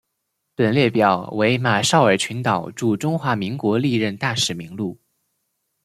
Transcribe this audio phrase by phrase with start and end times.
[0.55, 4.97] 本列表为马绍尔群岛驻中华民国历任大使名录。